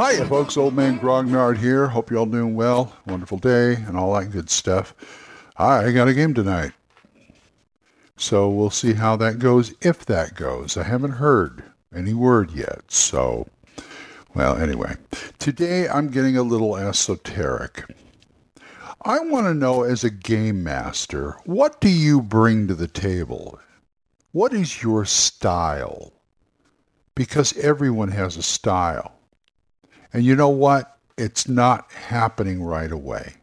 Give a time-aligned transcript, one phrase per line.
[0.00, 0.56] Hiya, folks.
[0.56, 1.86] Old Man Grognard here.
[1.86, 2.96] Hope you're all doing well.
[3.06, 4.94] Wonderful day and all that good stuff.
[5.56, 6.72] I got a game tonight.
[8.16, 10.76] So we'll see how that goes, if that goes.
[10.76, 11.62] I haven't heard
[11.94, 12.82] any word yet.
[12.88, 13.46] So,
[14.34, 14.96] well, anyway.
[15.38, 17.84] Today I'm getting a little esoteric.
[19.02, 23.58] I want to know, as a game master, what do you bring to the table?
[24.32, 26.12] What is your style?
[27.20, 29.12] Because everyone has a style.
[30.10, 30.96] And you know what?
[31.18, 33.34] It's not happening right away.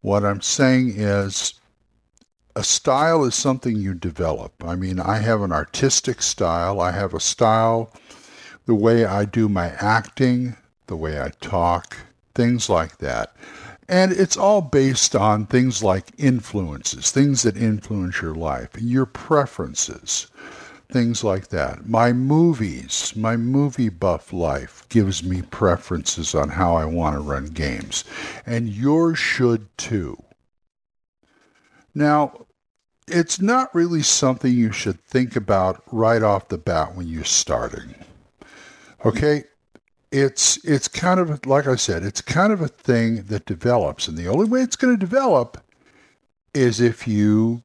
[0.00, 1.54] What I'm saying is
[2.56, 4.54] a style is something you develop.
[4.64, 6.80] I mean, I have an artistic style.
[6.80, 7.92] I have a style,
[8.66, 10.56] the way I do my acting,
[10.88, 11.96] the way I talk,
[12.34, 13.36] things like that.
[13.88, 20.26] And it's all based on things like influences, things that influence your life, your preferences
[20.90, 21.86] things like that.
[21.86, 27.46] My movies, my movie buff life gives me preferences on how I want to run
[27.46, 28.04] games.
[28.46, 30.22] And yours should too.
[31.94, 32.46] Now,
[33.06, 37.94] it's not really something you should think about right off the bat when you're starting.
[39.04, 39.44] Okay?
[40.10, 44.16] It's it's kind of like I said, it's kind of a thing that develops and
[44.16, 45.62] the only way it's going to develop
[46.54, 47.62] is if you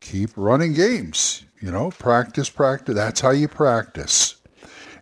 [0.00, 2.94] keep running games you know, practice, practice.
[2.94, 4.36] That's how you practice.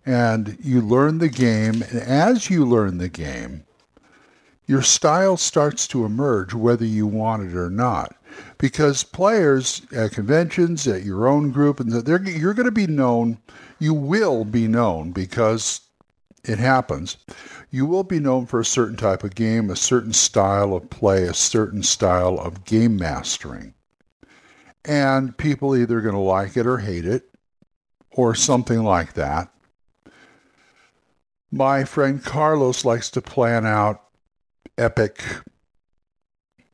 [0.07, 1.83] And you learn the game.
[1.83, 3.65] And as you learn the game,
[4.67, 8.17] your style starts to emerge whether you want it or not.
[8.59, 13.39] Because players at conventions, at your own group, and you're going to be known,
[13.79, 15.81] you will be known because
[16.45, 17.17] it happens.
[17.71, 21.25] You will be known for a certain type of game, a certain style of play,
[21.25, 23.75] a certain style of game mastering
[24.85, 27.31] and people either going to like it or hate it
[28.11, 29.49] or something like that.
[31.51, 34.03] My friend Carlos likes to plan out
[34.77, 35.23] epic,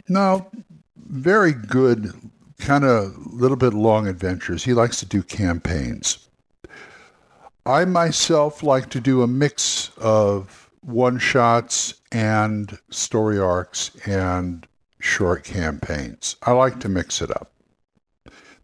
[0.08, 0.50] no,
[0.96, 2.12] very good,
[2.58, 4.64] kind of little bit long adventures.
[4.64, 6.28] He likes to do campaigns.
[7.66, 14.66] I myself like to do a mix of one shots and story arcs and
[14.98, 16.36] short campaigns.
[16.42, 17.52] I like to mix it up.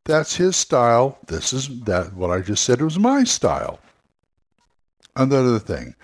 [0.07, 1.19] That's his style.
[1.27, 3.81] This is that what I just said was my style.
[5.17, 5.97] Another thing,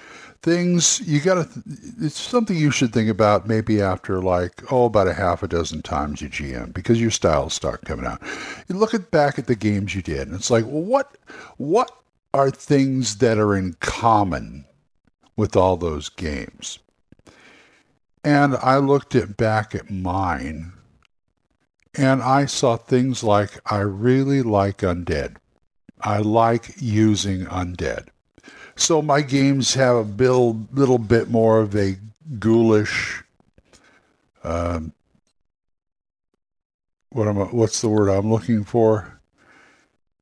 [0.42, 1.62] things you got to.
[2.00, 5.82] It's something you should think about maybe after like oh about a half a dozen
[5.82, 8.20] times you GM because your styles start coming out.
[8.68, 11.16] You look at back at the games you did, and it's like, well, what
[11.58, 11.92] what
[12.34, 14.64] are things that are in common
[15.36, 16.80] with all those games?
[18.24, 20.72] And I looked at back at mine
[21.96, 25.36] and I saw things like I really like undead.
[26.00, 28.08] I like using undead.
[28.76, 31.96] So my games have a build, little bit more of a
[32.38, 33.22] ghoulish,
[34.44, 34.92] um,
[37.10, 39.20] what am I, what's the word I'm looking for?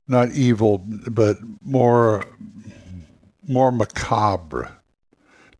[0.07, 0.79] Not evil,
[1.09, 2.25] but more
[3.47, 4.71] more macabre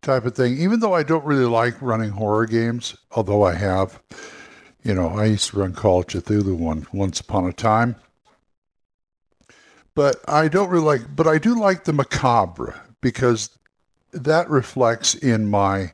[0.01, 0.57] type of thing.
[0.57, 4.01] Even though I don't really like running horror games, although I have,
[4.83, 7.95] you know, I used to run Call of Cthulhu one once upon a time.
[9.94, 13.50] But I don't really like, but I do like the macabre because
[14.13, 15.94] that reflects in my,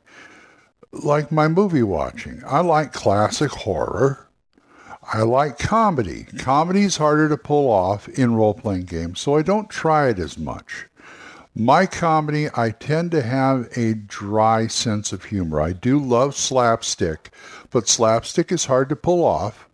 [0.92, 2.42] like my movie watching.
[2.46, 4.28] I like classic horror.
[5.10, 6.24] I like comedy.
[6.38, 10.18] Comedy is harder to pull off in role playing games, so I don't try it
[10.18, 10.86] as much.
[11.60, 15.60] My comedy, I tend to have a dry sense of humor.
[15.60, 17.32] I do love slapstick,
[17.70, 19.68] but slapstick is hard to pull off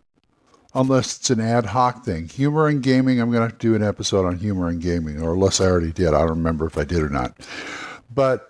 [0.75, 2.27] unless it's an ad hoc thing.
[2.29, 5.61] Humor and gaming, I'm going to do an episode on humor and gaming, or unless
[5.61, 6.09] I already did.
[6.09, 7.37] I don't remember if I did or not.
[8.11, 8.49] But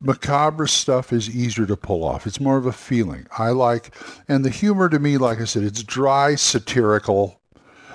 [0.00, 2.28] macabre stuff is easier to pull off.
[2.28, 3.26] It's more of a feeling.
[3.36, 3.92] I like,
[4.28, 7.41] and the humor to me, like I said, it's dry, satirical.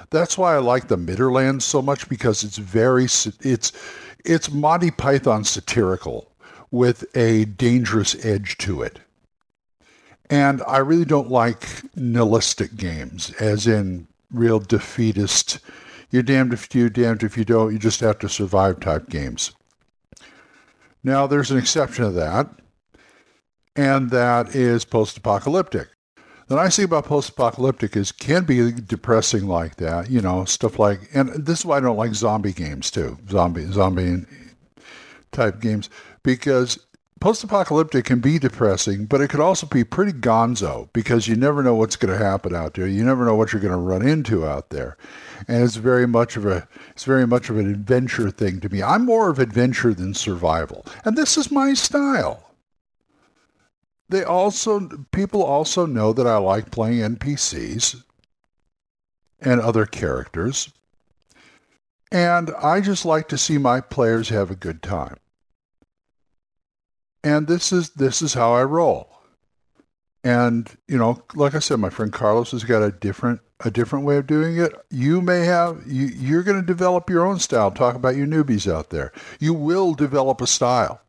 [0.09, 3.71] That's why I like the Midderlands so much because it's very, it's,
[4.23, 6.31] it's Monty Python satirical
[6.71, 8.99] with a dangerous edge to it.
[10.29, 11.65] And I really don't like
[11.95, 15.59] nihilistic games, as in real defeatist,
[16.09, 19.51] you're damned if you damned if you don't, you just have to survive type games.
[21.03, 22.49] Now, there's an exception to that,
[23.75, 25.89] and that is post-apocalyptic.
[26.47, 31.01] The nice thing about post-apocalyptic is can be depressing like that, you know, stuff like,
[31.13, 34.25] and this is why I don't like zombie games too, zombie zombie
[35.33, 35.89] type games,
[36.23, 36.79] because
[37.19, 41.75] post-apocalyptic can be depressing, but it could also be pretty gonzo because you never know
[41.75, 42.87] what's going to happen out there.
[42.87, 44.95] You never know what you're going to run into out there,
[45.49, 48.81] and it's very much of a it's very much of an adventure thing to me.
[48.81, 52.46] I'm more of adventure than survival, and this is my style.
[54.09, 58.03] They also people also know that I like playing NPCs
[59.39, 60.71] and other characters.
[62.11, 65.17] And I just like to see my players have a good time
[67.27, 69.09] and this is this is how I roll.
[70.23, 74.05] And you know, like I said, my friend Carlos has got a different a different
[74.05, 74.73] way of doing it.
[74.89, 77.71] You may have you, you're going to develop your own style.
[77.71, 79.11] Talk about your newbies out there.
[79.39, 81.01] You will develop a style,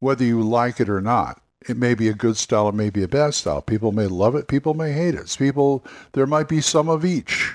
[0.00, 1.40] whether you like it or not.
[1.68, 3.62] It may be a good style, it may be a bad style.
[3.62, 5.34] People may love it, people may hate it.
[5.38, 7.54] People there might be some of each,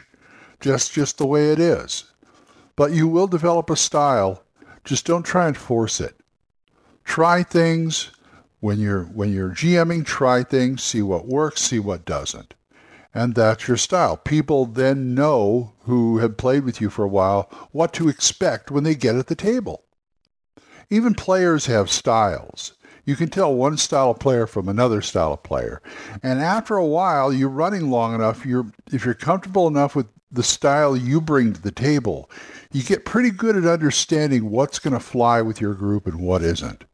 [0.59, 2.05] just just the way it is.
[2.75, 4.43] But you will develop a style.
[4.83, 6.15] Just don't try and force it
[7.03, 8.11] try things
[8.59, 12.53] when you're when you're GMing, try things, see what works, see what doesn't.
[13.13, 14.15] And that's your style.
[14.15, 18.85] People then know who have played with you for a while what to expect when
[18.85, 19.83] they get at the table.
[20.89, 22.73] Even players have styles.
[23.05, 25.81] You can tell one style of player from another style of player.
[26.21, 30.43] And after a while, you're running long enough, you're if you're comfortable enough with the
[30.43, 32.29] style you bring to the table,
[32.71, 36.41] you get pretty good at understanding what's going to fly with your group and what
[36.41, 36.85] isn't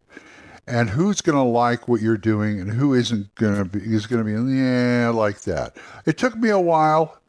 [0.67, 4.05] and who's going to like what you're doing and who isn't going to be is
[4.05, 5.77] going to be yeah like that.
[6.05, 7.19] It took me a while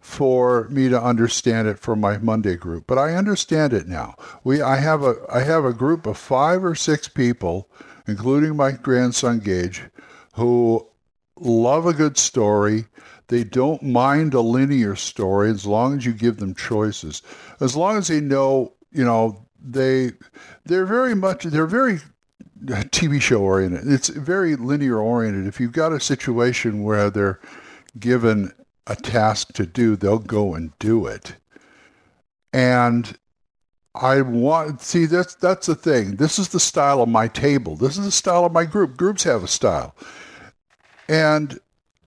[0.00, 4.14] for me to understand it for my Monday group, but I understand it now.
[4.44, 7.68] We I have a I have a group of 5 or 6 people
[8.06, 9.82] including my grandson Gage
[10.34, 10.86] who
[11.38, 12.86] love a good story.
[13.28, 17.22] They don't mind a linear story as long as you give them choices.
[17.60, 20.12] As long as they know, you know, they
[20.64, 22.00] they're very much they're very
[22.64, 23.90] TV show oriented.
[23.90, 25.46] It's very linear oriented.
[25.46, 27.40] If you've got a situation where they're
[27.98, 28.52] given
[28.86, 31.34] a task to do, they'll go and do it.
[32.52, 33.18] And
[34.00, 36.16] I want see that's that's the thing.
[36.16, 37.76] This is the style of my table.
[37.76, 38.10] This is the mm-hmm.
[38.10, 38.96] style of my group.
[38.96, 39.94] Groups have a style.
[41.08, 41.58] And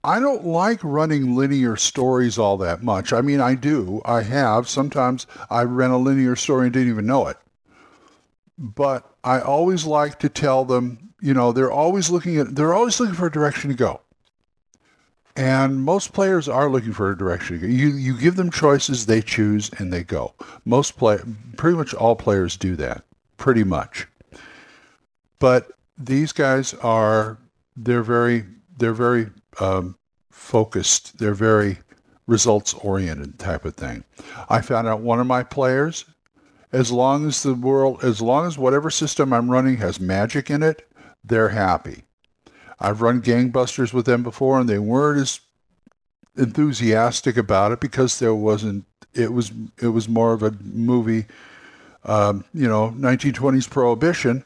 [0.02, 3.12] I don't like running linear stories all that much.
[3.12, 4.00] I mean, I do.
[4.04, 4.68] I have.
[4.68, 7.36] Sometimes I ran a linear story and didn't even know it
[8.60, 13.00] but I always like to tell them, you know, they're always looking at, they're always
[13.00, 14.02] looking for a direction to go.
[15.36, 17.60] And most players are looking for a direction.
[17.60, 20.34] You, you give them choices, they choose, and they go.
[20.64, 21.18] Most play,
[21.56, 23.04] pretty much all players do that,
[23.36, 24.06] pretty much.
[25.38, 27.38] But these guys are,
[27.76, 28.44] they're very,
[28.76, 29.96] they're very um,
[30.30, 31.18] focused.
[31.18, 31.78] They're very
[32.26, 34.04] results oriented type of thing.
[34.48, 36.04] I found out one of my players
[36.72, 40.62] as long as the world, as long as whatever system I'm running has magic in
[40.62, 40.88] it,
[41.24, 42.04] they're happy.
[42.80, 45.40] I've run gangbusters with them before, and they weren't as
[46.36, 48.84] enthusiastic about it because there wasn't.
[49.12, 51.26] It was it was more of a movie,
[52.04, 54.44] um, you know, 1920s prohibition,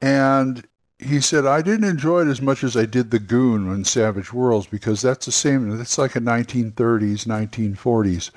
[0.00, 0.66] and
[0.98, 4.32] he said I didn't enjoy it as much as I did the Goon in Savage
[4.32, 5.80] Worlds because that's the same.
[5.80, 8.30] It's like a 1930s, 1940s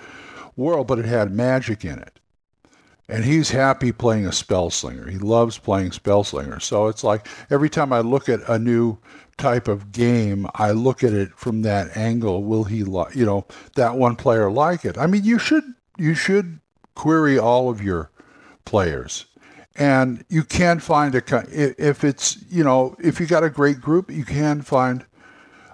[0.56, 2.20] world, but it had magic in it
[3.10, 5.10] and he's happy playing a spell slinger.
[5.10, 6.60] He loves playing spell slinger.
[6.60, 8.98] So it's like every time I look at a new
[9.38, 12.44] type of game, I look at it from that angle.
[12.44, 13.46] Will he, li- you know,
[13.76, 14.98] that one player like it?
[14.98, 15.64] I mean, you should
[15.98, 16.60] you should
[16.96, 18.10] query all of your
[18.66, 19.26] players,
[19.76, 24.10] and you can find a if it's you know if you got a great group,
[24.10, 25.06] you can find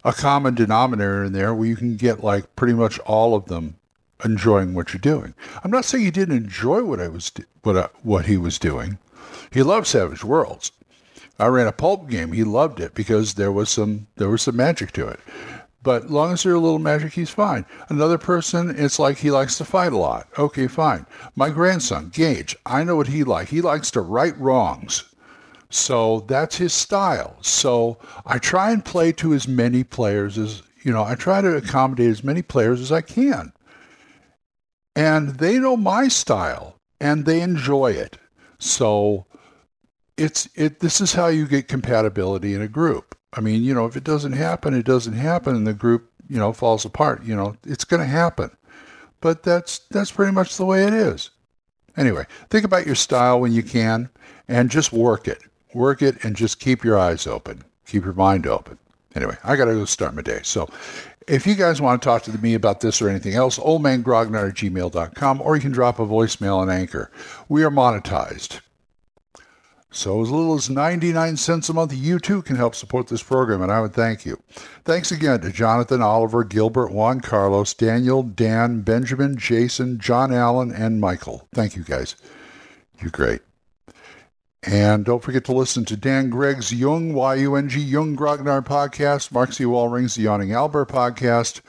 [0.04, 3.79] a common denominator in there where you can get like pretty much all of them
[4.24, 5.34] enjoying what you're doing.
[5.64, 7.32] I'm not saying he didn't enjoy what I was
[7.64, 8.98] what I, what he was doing.
[9.52, 10.72] He loved Savage Worlds.
[11.40, 12.34] I ran a pulp game.
[12.34, 15.20] He loved it because there was some there was some magic to it.
[15.82, 17.66] But long as there's a little magic, he's fine.
[17.88, 20.28] Another person, it's like he likes to fight a lot.
[20.38, 21.06] Okay, fine.
[21.36, 23.50] My grandson, Gage, I know what he likes.
[23.50, 25.06] He likes to right wrongs.
[25.70, 27.38] So that's his style.
[27.42, 31.56] So I try and play to as many players as, you know, I try to
[31.56, 33.54] accommodate as many players as I can.
[34.96, 38.18] And they know my style and they enjoy it.
[38.58, 39.26] So
[40.18, 43.16] it's it this is how you get compatibility in a group.
[43.34, 46.38] I mean, you know, if it doesn't happen, it doesn't happen and the group, you
[46.38, 48.52] know, falls apart, you know, it's going to happen.
[49.22, 51.30] But that's that's pretty much the way it is.
[51.96, 54.10] Anyway, think about your style when you can
[54.48, 55.44] and just work it
[55.74, 57.64] work it, and just keep your eyes open.
[57.86, 58.78] Keep your mind open.
[59.16, 60.42] Anyway, I got to go start my day.
[60.44, 60.70] So
[61.30, 64.56] if you guys want to talk to me about this or anything else, oldmangrognard at
[64.56, 67.12] gmail.com, or you can drop a voicemail on Anchor.
[67.48, 68.62] We are monetized.
[69.92, 73.62] So as little as 99 cents a month, you too can help support this program,
[73.62, 74.42] and I would thank you.
[74.86, 81.02] Thanks again to Jonathan, Oliver, Gilbert, Juan Carlos, Daniel, Dan, Benjamin, Jason, John Allen, and
[81.02, 81.48] Michael.
[81.54, 82.16] Thank you guys.
[83.02, 83.42] You're great.
[84.64, 89.64] And don't forget to listen to Dan Gregg's Yung, Y-U-N-G, Yung Grognard podcast, Mark C.
[89.64, 91.62] Wallring's The Yawning Albert podcast,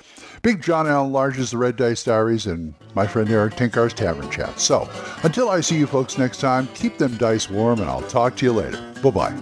[0.42, 4.59] Big John Allen Large's The Red Dice Diaries, and my friend Erik Tenkar's Tavern Chat.
[4.59, 4.90] So,
[5.23, 8.47] until I see you folks next time, keep them dice warm, and I'll talk to
[8.47, 8.80] you later.
[9.02, 9.37] Bye-bye.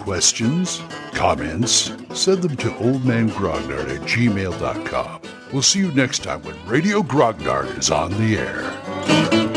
[0.00, 0.80] Questions?
[1.12, 1.92] Comments?
[2.14, 5.20] Send them to oldmangrognard at gmail.com.
[5.52, 9.49] We'll see you next time when Radio Grognard is on the air.